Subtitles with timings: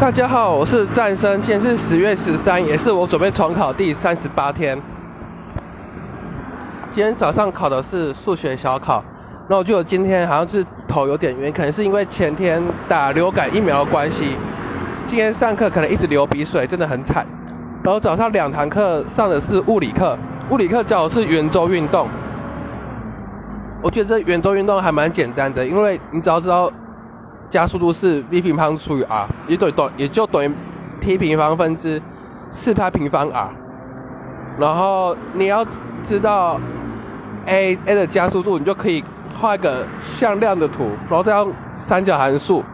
[0.00, 4.76] 大家好，我是战生，今天是十月十三，也是我准备重考第三十八天。
[6.92, 9.02] 今天早上考的是数学小考，
[9.48, 14.36] 那我觉得今天好像是头有点晕，可能是因为前天打流感疫苗的关系。
[15.06, 17.24] 今天上课可能一直流鼻水，真的很惨。
[17.82, 20.18] 然后早上两堂课上的是物理课，
[20.50, 22.08] 物理课教的是圆周运动。
[23.80, 26.70] 我觉得这圆周运动还蛮简单的，因为你只要知道
[27.54, 30.52] 加速度是 v 平方除以 r，也等于等也就等于
[31.00, 32.02] t 平方分之
[32.50, 33.48] 四派平方 r。
[34.58, 35.64] 然后你要
[36.02, 36.58] 知道
[37.46, 39.04] a a 的加速度，你就可以
[39.38, 39.86] 画一个
[40.16, 42.64] 向量的图，然后再用三角函数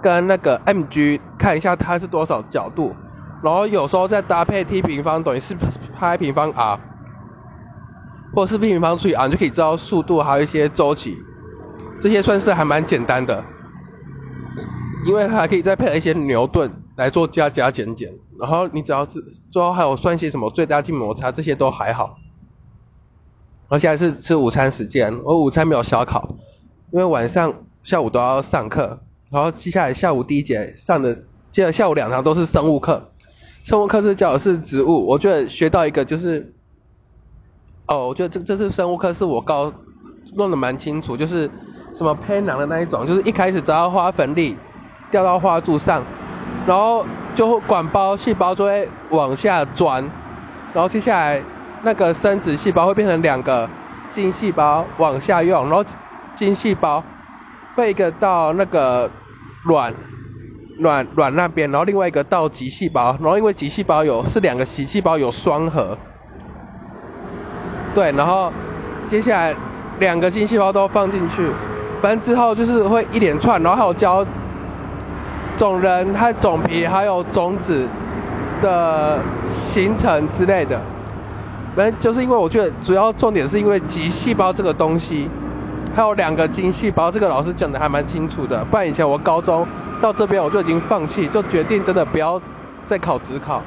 [0.00, 2.94] 跟那个 mg 看一下它是多少角度，
[3.42, 5.52] 然后有时候再搭配 t 平方等于是
[5.98, 6.78] 派平方 r。
[8.32, 11.18] 或是 v 平方除以 r，你就可以知道速度，还有一些周期，
[12.00, 13.44] 这些算是还蛮简单的，
[15.04, 22.18] 因为还可以再配合一些牛顿来做加加减减，然后你只要是最后还有算一些什么最大静摩擦，这些都还好。
[23.68, 26.36] 然后现在是吃午餐时间，我午餐没有小考，
[26.92, 31.14] 因为晚上下午都要上课，然后接下来下午第一节上的，
[31.50, 33.10] 接着下午两堂都是生物课，
[33.64, 36.52] 生物课是教的是植物，我觉得学到一个就是。
[37.88, 39.72] 哦，我觉得这这次生物课是我高
[40.34, 41.48] 弄得蛮清楚，就是
[41.96, 44.56] 什么胚囊的那一种，就是一开始只要花粉粒
[45.10, 46.02] 掉到花柱上，
[46.66, 50.04] 然后就管包细胞就会往下钻，
[50.74, 51.42] 然后接下来
[51.82, 53.68] 那个生殖细胞会变成两个
[54.10, 55.84] 精细胞往下用，然后
[56.34, 57.02] 精细胞
[57.74, 59.10] 会一个到那个
[59.64, 59.94] 卵
[60.78, 65.96] 卵卵那边，然后另外一个到极细胞，然后因为极细胞有是两个极细胞有双核。
[67.94, 68.52] 对，然后
[69.08, 69.54] 接下来
[69.98, 71.50] 两个精细胞都放进去，
[72.06, 74.24] 反正之后就是会一连串，然后还有教
[75.58, 77.84] 种人、它种皮还有种子
[78.62, 79.18] 的
[79.72, 80.80] 形成之类的。
[81.74, 85.28] 反正就是因为我觉得主要重点是因为极细胞这个东西，
[85.96, 88.64] 还有两个精细胞，这个老师讲的还蛮清楚的。
[88.66, 89.66] 不然以前我高中
[90.00, 92.40] 到这边我就已经放弃，就决定真的不要
[92.86, 93.60] 再考职考。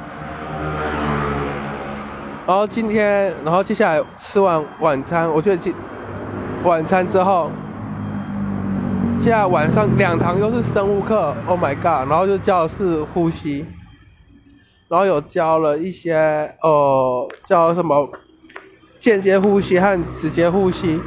[2.46, 5.74] 然后今天，然后接下来吃完晚餐，我觉得今
[6.64, 7.50] 晚餐之后，
[9.22, 12.10] 现在晚上两堂又是生物课，Oh my god！
[12.10, 13.66] 然后就教的是呼吸，
[14.88, 16.14] 然后有教了一些
[16.62, 18.10] 呃，教什么
[18.98, 20.98] 间接呼吸和直接呼吸，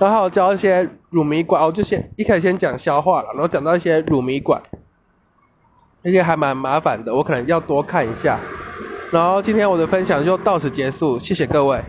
[0.00, 4.62] 然后教一些乳糜管，我就先一开始先讲消化了，然后讲到一些乳糜管，
[6.02, 8.40] 那些还蛮麻烦的，我可能要多看一下。
[9.12, 11.84] 然后今天我的分享就到此结束，谢谢各位。